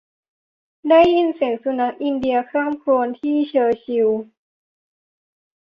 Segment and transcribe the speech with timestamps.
[0.89, 4.23] ได้ยินเสียงสุนัขอินเดียคร่ำครวญที่เชอร์ชิลล์